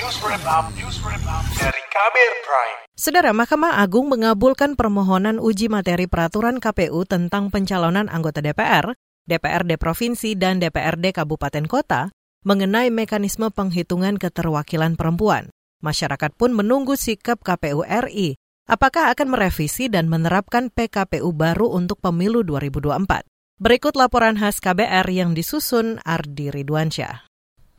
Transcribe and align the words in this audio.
News. 0.00 0.96
Saudara 2.96 3.36
Mahkamah 3.36 3.84
Agung 3.84 4.08
mengabulkan 4.08 4.72
permohonan 4.72 5.36
uji 5.36 5.68
materi 5.68 6.08
peraturan 6.08 6.56
KPU 6.56 7.04
tentang 7.04 7.52
pencalonan 7.52 8.08
anggota 8.08 8.40
DPR, 8.40 8.96
DPRD 9.28 9.76
Provinsi, 9.76 10.40
dan 10.40 10.56
DPRD 10.56 11.12
Kabupaten 11.12 11.68
Kota 11.68 12.08
mengenai 12.48 12.88
mekanisme 12.88 13.52
penghitungan 13.52 14.16
keterwakilan 14.16 14.96
perempuan. 14.96 15.52
Masyarakat 15.84 16.32
pun 16.32 16.56
menunggu 16.56 16.96
sikap 16.96 17.44
KPU 17.44 17.84
RI. 17.84 18.40
Apakah 18.72 19.12
akan 19.12 19.36
merevisi 19.36 19.92
dan 19.92 20.08
menerapkan 20.08 20.72
PKPU 20.72 21.28
baru 21.36 21.76
untuk 21.76 22.00
pemilu 22.00 22.40
2024? 22.40 23.28
Berikut 23.60 23.92
laporan 24.00 24.40
khas 24.40 24.64
KBR 24.64 25.04
yang 25.12 25.36
disusun 25.36 26.00
Ardi 26.08 26.48
Ridwansyah. 26.48 27.29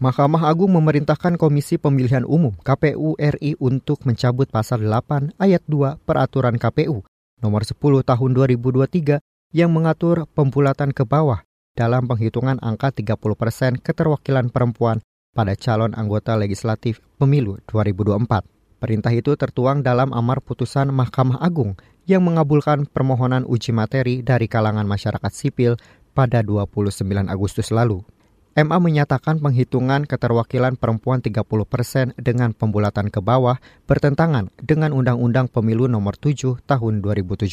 Mahkamah 0.01 0.49
Agung 0.49 0.73
memerintahkan 0.73 1.37
Komisi 1.37 1.77
Pemilihan 1.77 2.25
Umum 2.25 2.57
KPU 2.65 3.13
RI 3.21 3.53
untuk 3.61 4.01
mencabut 4.09 4.49
pasal 4.49 4.81
8 4.81 5.37
ayat 5.37 5.61
2 5.69 6.01
Peraturan 6.09 6.57
KPU 6.57 7.05
nomor 7.37 7.61
10 7.61 7.77
tahun 8.01 8.29
2023 8.33 9.21
yang 9.53 9.69
mengatur 9.69 10.25
pembulatan 10.33 10.89
ke 10.89 11.05
bawah 11.05 11.45
dalam 11.77 12.09
penghitungan 12.09 12.57
angka 12.65 12.89
30 12.89 13.13
persen 13.37 13.77
keterwakilan 13.77 14.49
perempuan 14.49 15.05
pada 15.37 15.53
calon 15.53 15.93
anggota 15.93 16.33
legislatif 16.33 16.97
pemilu 17.21 17.61
2024. 17.69 18.81
Perintah 18.81 19.13
itu 19.13 19.37
tertuang 19.37 19.85
dalam 19.85 20.17
amar 20.17 20.41
putusan 20.41 20.89
Mahkamah 20.89 21.37
Agung 21.37 21.77
yang 22.09 22.25
mengabulkan 22.25 22.89
permohonan 22.89 23.45
uji 23.45 23.69
materi 23.69 24.25
dari 24.25 24.49
kalangan 24.49 24.89
masyarakat 24.89 25.29
sipil 25.29 25.77
pada 26.17 26.41
29 26.41 27.05
Agustus 27.29 27.69
lalu. 27.69 28.01
MA 28.51 28.83
menyatakan 28.83 29.39
penghitungan 29.39 30.03
keterwakilan 30.03 30.75
perempuan 30.75 31.23
30 31.23 31.39
persen 31.63 32.11
dengan 32.19 32.51
pembulatan 32.51 33.07
ke 33.07 33.23
bawah 33.23 33.63
bertentangan 33.87 34.51
dengan 34.59 34.91
Undang-Undang 34.91 35.47
Pemilu 35.47 35.87
Nomor 35.87 36.19
7 36.19 36.59
Tahun 36.67 36.93
2017. 36.99 37.47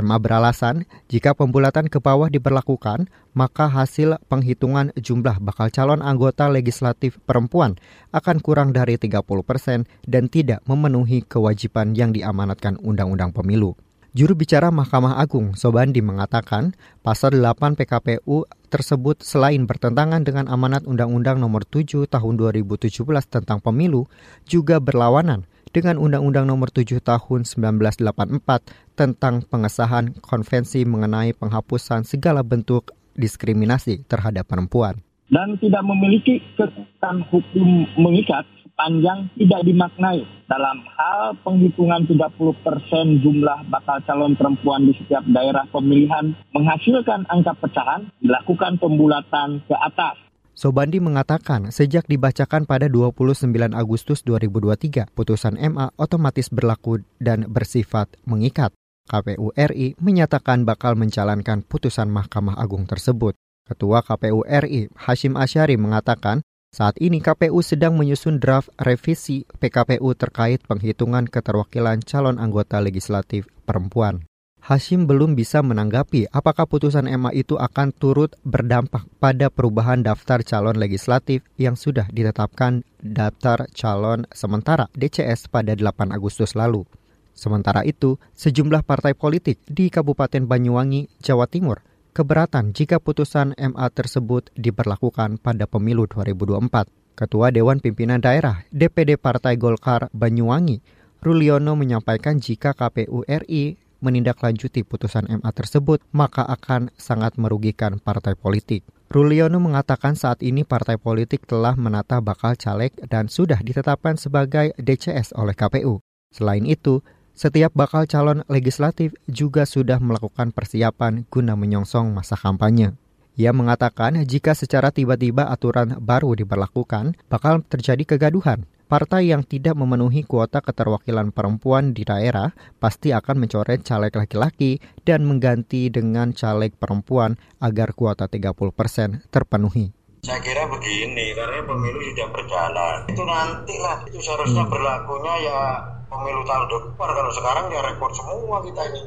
MA 0.00 0.16
beralasan 0.16 0.88
jika 1.12 1.36
pembulatan 1.36 1.92
ke 1.92 2.00
bawah 2.00 2.32
diberlakukan, 2.32 3.12
maka 3.36 3.68
hasil 3.68 4.16
penghitungan 4.32 4.88
jumlah 4.96 5.36
bakal 5.36 5.68
calon 5.68 6.00
anggota 6.00 6.48
legislatif 6.48 7.20
perempuan 7.28 7.76
akan 8.16 8.40
kurang 8.40 8.72
dari 8.72 8.96
30 8.96 9.20
persen 9.44 9.84
dan 10.08 10.32
tidak 10.32 10.64
memenuhi 10.64 11.28
kewajiban 11.28 11.92
yang 11.92 12.16
diamanatkan 12.16 12.80
Undang-Undang 12.80 13.36
Pemilu. 13.36 13.76
Juru 14.16 14.32
bicara 14.32 14.72
Mahkamah 14.72 15.20
Agung, 15.20 15.52
Sobandi, 15.60 16.00
mengatakan 16.00 16.72
pasal 17.04 17.36
8 17.36 17.76
PKPU 17.76 18.48
tersebut 18.72 19.20
selain 19.20 19.68
bertentangan 19.68 20.24
dengan 20.24 20.48
amanat 20.48 20.88
Undang-Undang 20.88 21.36
Nomor 21.36 21.68
7 21.68 22.08
Tahun 22.08 22.34
2017 22.40 22.96
tentang 23.28 23.60
pemilu, 23.60 24.08
juga 24.48 24.80
berlawanan 24.80 25.44
dengan 25.68 26.00
Undang-Undang 26.00 26.48
Nomor 26.48 26.72
7 26.72 26.96
Tahun 27.04 27.44
1984 27.44 28.96
tentang 28.96 29.44
pengesahan 29.52 30.16
konvensi 30.24 30.88
mengenai 30.88 31.36
penghapusan 31.36 32.08
segala 32.08 32.40
bentuk 32.40 32.96
diskriminasi 33.20 34.08
terhadap 34.08 34.48
perempuan. 34.48 34.96
Dan 35.28 35.60
tidak 35.60 35.84
memiliki 35.84 36.40
kekuatan 36.56 37.20
hukum 37.28 37.84
mengikat 38.00 38.48
panjang 38.76 39.32
tidak 39.40 39.64
dimaknai 39.64 40.22
dalam 40.46 40.84
hal 40.94 41.34
penghitungan 41.42 42.04
30% 42.04 43.24
jumlah 43.24 43.58
bakal 43.72 43.98
calon 44.04 44.36
perempuan 44.36 44.86
di 44.86 44.92
setiap 44.94 45.24
daerah 45.26 45.64
pemilihan 45.72 46.36
menghasilkan 46.52 47.24
angka 47.26 47.56
pecahan 47.58 48.12
dilakukan 48.20 48.78
pembulatan 48.78 49.64
ke 49.64 49.74
atas. 49.74 50.20
Sobandi 50.56 51.04
mengatakan 51.04 51.68
sejak 51.68 52.08
dibacakan 52.08 52.64
pada 52.64 52.88
29 52.88 53.52
Agustus 53.76 54.24
2023, 54.24 55.04
putusan 55.12 55.60
MA 55.60 55.92
otomatis 56.00 56.48
berlaku 56.48 57.04
dan 57.20 57.44
bersifat 57.44 58.08
mengikat. 58.24 58.72
KPU 59.06 59.52
RI 59.52 59.94
menyatakan 60.00 60.64
bakal 60.64 60.96
menjalankan 60.96 61.60
putusan 61.60 62.08
Mahkamah 62.08 62.56
Agung 62.56 62.88
tersebut. 62.88 63.36
Ketua 63.68 64.00
KPU 64.00 64.42
RI, 64.48 64.88
Hashim 64.96 65.36
Asyari, 65.36 65.76
mengatakan 65.76 66.40
saat 66.76 67.00
ini 67.00 67.24
KPU 67.24 67.64
sedang 67.64 67.96
menyusun 67.96 68.36
draft 68.36 68.68
revisi 68.76 69.48
PKPU 69.48 70.12
terkait 70.12 70.60
penghitungan 70.68 71.24
keterwakilan 71.24 72.04
calon 72.04 72.36
anggota 72.36 72.84
legislatif 72.84 73.48
perempuan. 73.64 74.28
Hashim 74.60 75.08
belum 75.08 75.40
bisa 75.40 75.64
menanggapi 75.64 76.28
apakah 76.28 76.68
putusan 76.68 77.08
MA 77.16 77.32
itu 77.32 77.56
akan 77.56 77.96
turut 77.96 78.36
berdampak 78.44 79.08
pada 79.16 79.48
perubahan 79.48 80.04
daftar 80.04 80.44
calon 80.44 80.76
legislatif 80.76 81.40
yang 81.56 81.80
sudah 81.80 82.12
ditetapkan 82.12 82.84
daftar 83.00 83.72
calon 83.72 84.28
sementara 84.36 84.92
DCS 84.92 85.48
pada 85.48 85.72
8 85.72 86.12
Agustus 86.12 86.52
lalu. 86.52 86.84
Sementara 87.32 87.88
itu, 87.88 88.20
sejumlah 88.36 88.84
partai 88.84 89.16
politik 89.16 89.64
di 89.64 89.88
Kabupaten 89.88 90.44
Banyuwangi, 90.44 91.08
Jawa 91.24 91.48
Timur 91.48 91.80
keberatan 92.16 92.72
jika 92.72 92.96
putusan 92.96 93.52
MA 93.60 93.92
tersebut 93.92 94.48
diberlakukan 94.56 95.36
pada 95.36 95.68
pemilu 95.68 96.08
2024. 96.08 96.88
Ketua 97.12 97.52
Dewan 97.52 97.84
Pimpinan 97.84 98.24
Daerah 98.24 98.64
DPD 98.72 99.20
Partai 99.20 99.60
Golkar 99.60 100.08
Banyuwangi, 100.16 100.80
Ruliono 101.20 101.76
menyampaikan 101.76 102.40
jika 102.40 102.72
KPU 102.72 103.28
RI 103.28 103.76
menindaklanjuti 104.00 104.84
putusan 104.88 105.28
MA 105.28 105.50
tersebut, 105.52 106.00
maka 106.16 106.44
akan 106.48 106.88
sangat 106.96 107.36
merugikan 107.36 108.00
partai 108.00 108.32
politik. 108.32 108.84
Ruliono 109.12 109.60
mengatakan 109.60 110.16
saat 110.16 110.40
ini 110.40 110.64
partai 110.64 110.96
politik 110.96 111.44
telah 111.44 111.76
menata 111.76 112.24
bakal 112.24 112.56
caleg 112.56 112.96
dan 113.12 113.28
sudah 113.28 113.60
ditetapkan 113.60 114.16
sebagai 114.16 114.72
DCS 114.80 115.36
oleh 115.36 115.52
KPU. 115.52 116.00
Selain 116.32 116.64
itu, 116.64 117.00
setiap 117.36 117.76
bakal 117.76 118.08
calon 118.08 118.40
legislatif 118.48 119.12
juga 119.28 119.68
sudah 119.68 120.00
melakukan 120.00 120.56
persiapan 120.56 121.28
guna 121.28 121.52
menyongsong 121.52 122.16
masa 122.16 122.32
kampanye. 122.32 122.96
Ia 123.36 123.52
mengatakan 123.52 124.24
jika 124.24 124.56
secara 124.56 124.88
tiba-tiba 124.88 125.52
aturan 125.52 126.00
baru 126.00 126.32
diberlakukan, 126.32 127.20
bakal 127.28 127.60
terjadi 127.68 128.16
kegaduhan. 128.16 128.64
Partai 128.86 129.34
yang 129.34 129.42
tidak 129.44 129.76
memenuhi 129.76 130.24
kuota 130.24 130.62
keterwakilan 130.64 131.34
perempuan 131.34 131.92
di 131.92 132.06
daerah 132.06 132.54
pasti 132.80 133.12
akan 133.12 133.44
mencoret 133.44 133.84
caleg 133.84 134.14
laki-laki 134.14 134.78
dan 135.04 135.26
mengganti 135.26 135.92
dengan 135.92 136.32
caleg 136.32 136.72
perempuan 136.78 137.36
agar 137.60 137.92
kuota 137.92 138.30
30% 138.30 139.28
terpenuhi. 139.28 139.92
Saya 140.24 140.40
kira 140.40 140.64
begini, 140.70 141.34
karena 141.36 141.60
pemilu 141.66 142.00
sudah 142.02 142.28
berjalan. 142.30 142.96
Itu 143.10 143.22
nantilah, 143.26 143.96
itu 144.08 144.18
seharusnya 144.22 144.64
hmm. 144.64 144.72
berlakunya 144.72 145.34
ya 145.44 145.60
pemilu 146.06 146.42
tahun 146.46 146.66
depan 146.70 147.08
kalau 147.12 147.32
sekarang 147.34 147.66
ya 147.70 147.80
rekor 147.82 148.10
semua 148.14 148.62
kita 148.62 148.82
ini 148.94 149.02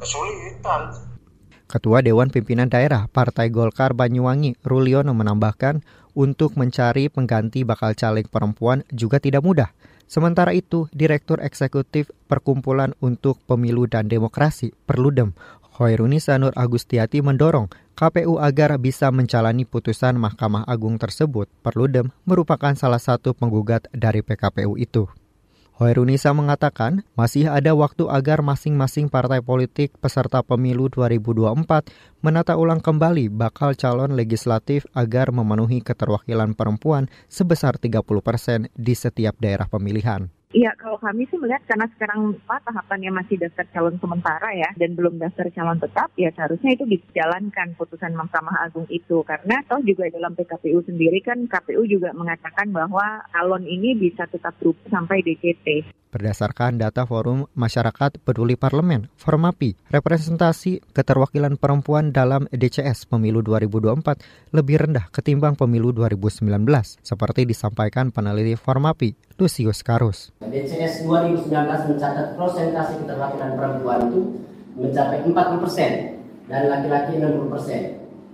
kesulitan 0.00 0.80
Ketua 1.64 2.04
Dewan 2.04 2.28
Pimpinan 2.28 2.68
Daerah 2.68 3.08
Partai 3.08 3.48
Golkar 3.48 3.96
Banyuwangi 3.96 4.60
Ruliono 4.60 5.16
menambahkan 5.16 5.80
untuk 6.12 6.54
mencari 6.60 7.08
pengganti 7.08 7.64
bakal 7.64 7.96
caleg 7.96 8.28
perempuan 8.30 8.86
juga 8.92 9.18
tidak 9.18 9.42
mudah. 9.42 9.72
Sementara 10.04 10.52
itu, 10.52 10.86
Direktur 10.92 11.40
Eksekutif 11.40 12.12
Perkumpulan 12.28 12.92
untuk 13.00 13.40
Pemilu 13.48 13.88
dan 13.88 14.06
Demokrasi 14.06 14.76
Perludem 14.84 15.32
Hoirunisa 15.80 16.38
Nur 16.38 16.54
Agustiati 16.54 17.18
mendorong 17.18 17.66
KPU 17.98 18.38
agar 18.38 18.78
bisa 18.78 19.10
menjalani 19.10 19.66
putusan 19.66 20.14
Mahkamah 20.20 20.68
Agung 20.70 21.00
tersebut. 21.00 21.50
Perludem 21.64 22.14
merupakan 22.22 22.76
salah 22.78 23.02
satu 23.02 23.34
penggugat 23.34 23.90
dari 23.90 24.22
PKPU 24.22 24.78
itu. 24.78 25.10
Hoirunisa 25.74 26.30
mengatakan 26.30 27.02
masih 27.18 27.50
ada 27.50 27.74
waktu 27.74 28.06
agar 28.06 28.46
masing-masing 28.46 29.10
partai 29.10 29.42
politik 29.42 29.90
peserta 29.98 30.38
pemilu 30.46 30.86
2024 30.86 31.90
menata 32.22 32.54
ulang 32.54 32.78
kembali 32.78 33.26
bakal 33.26 33.74
calon 33.74 34.14
legislatif 34.14 34.86
agar 34.94 35.34
memenuhi 35.34 35.82
keterwakilan 35.82 36.54
perempuan 36.54 37.10
sebesar 37.26 37.74
30 37.82 38.06
persen 38.22 38.70
di 38.78 38.94
setiap 38.94 39.34
daerah 39.42 39.66
pemilihan. 39.66 40.30
Iya, 40.54 40.70
kalau 40.78 41.02
kami 41.02 41.26
sih 41.26 41.34
melihat 41.34 41.66
karena 41.66 41.90
sekarang 41.98 42.38
Pak 42.46 42.62
tahapannya 42.62 43.10
masih 43.10 43.42
daftar 43.42 43.66
calon 43.74 43.98
sementara 43.98 44.54
ya 44.54 44.70
dan 44.78 44.94
belum 44.94 45.18
daftar 45.18 45.50
calon 45.50 45.82
tetap, 45.82 46.14
ya 46.14 46.30
seharusnya 46.30 46.78
itu 46.78 46.86
dijalankan 46.86 47.74
putusan 47.74 48.14
Mahkamah 48.14 48.62
Agung 48.62 48.86
itu 48.86 49.26
karena 49.26 49.66
toh 49.66 49.82
juga 49.82 50.06
dalam 50.14 50.38
PKPU 50.38 50.86
sendiri 50.86 51.18
kan 51.26 51.50
KPU 51.50 51.82
juga 51.90 52.14
mengatakan 52.14 52.70
bahwa 52.70 53.26
calon 53.34 53.66
ini 53.66 53.98
bisa 53.98 54.30
tetap 54.30 54.54
sampai 54.86 55.26
DCT. 55.26 55.90
Berdasarkan 56.14 56.78
data 56.78 57.02
Forum 57.10 57.50
Masyarakat 57.58 58.22
Peduli 58.22 58.54
Parlemen, 58.54 59.10
Formapi, 59.18 59.74
representasi 59.90 60.78
keterwakilan 60.94 61.58
perempuan 61.58 62.14
dalam 62.14 62.46
DCS 62.54 63.10
pemilu 63.10 63.42
2024 63.42 64.54
lebih 64.54 64.86
rendah 64.86 65.10
ketimbang 65.10 65.58
pemilu 65.58 65.90
2019, 65.90 66.46
seperti 67.02 67.50
disampaikan 67.50 68.14
peneliti 68.14 68.54
Formapi, 68.54 69.18
Lucius 69.42 69.82
Karus. 69.82 70.30
DCS 70.38 71.02
2019 71.02 71.50
mencatat 71.90 72.38
prosentase 72.38 72.94
keterwakilan 73.02 73.58
perempuan 73.58 74.06
itu 74.06 74.38
mencapai 74.78 75.18
40 75.26 75.64
persen 75.66 75.92
dan 76.46 76.70
laki-laki 76.70 77.18
60 77.18 77.50
persen. 77.50 77.80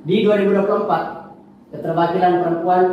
Di 0.04 0.20
2024, 0.28 1.72
keterwakilan 1.72 2.32
perempuan 2.44 2.84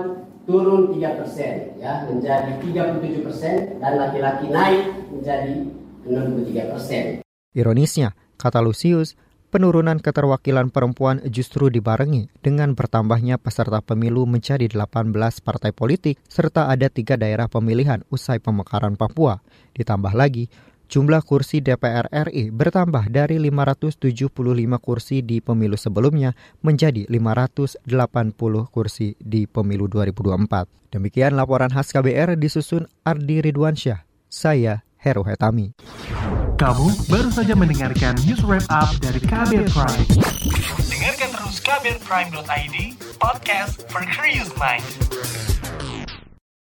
turun 0.47 0.95
3 0.95 1.19
persen 1.19 1.75
ya 1.75 2.07
menjadi 2.07 2.55
37 2.63 3.25
persen 3.27 3.55
dan 3.83 3.93
laki-laki 3.99 4.47
naik 4.47 5.11
menjadi 5.11 5.67
63 6.07 6.71
persen. 6.71 7.03
Ironisnya, 7.51 8.15
kata 8.39 8.63
Lucius, 8.63 9.19
penurunan 9.51 9.99
keterwakilan 9.99 10.71
perempuan 10.71 11.19
justru 11.27 11.67
dibarengi 11.67 12.31
dengan 12.39 12.79
bertambahnya 12.79 13.35
peserta 13.35 13.83
pemilu 13.83 14.23
menjadi 14.23 14.71
18 14.71 15.11
partai 15.43 15.75
politik 15.75 16.15
serta 16.31 16.71
ada 16.71 16.87
tiga 16.87 17.19
daerah 17.19 17.51
pemilihan 17.51 18.07
usai 18.07 18.39
pemekaran 18.39 18.95
Papua. 18.95 19.43
Ditambah 19.75 20.15
lagi, 20.15 20.47
jumlah 20.87 21.21
kursi 21.21 21.59
DPR 21.59 22.07
RI 22.11 22.49
bertambah 22.49 23.11
dari 23.11 23.37
575 23.37 24.31
kursi 24.79 25.21
di 25.21 25.43
pemilu 25.43 25.75
sebelumnya 25.75 26.33
menjadi 26.63 27.05
580 27.11 27.85
kursi 28.71 29.13
di 29.19 29.45
pemilu 29.45 29.85
2024. 29.91 30.95
Demikian 30.95 31.35
laporan 31.35 31.69
khas 31.69 31.91
KBR 31.91 32.39
disusun 32.39 32.87
Ardi 33.03 33.43
Ridwansyah. 33.43 34.07
Saya 34.27 34.87
Heru 34.97 35.23
Hetami. 35.23 35.75
Kamu 36.57 36.89
baru 37.05 37.29
saja 37.29 37.53
mendengarkan 37.53 38.17
news 38.25 38.41
wrap 38.41 38.65
up 38.73 38.89
dari 38.97 39.21
KBR 39.21 39.69
Prime. 39.69 40.07
Dengarkan 40.89 41.29
terus 41.37 41.57
kbrprime.id, 41.61 42.77
podcast 43.21 43.85
for 43.93 44.01
curious 44.09 44.49
mind. 44.57 44.83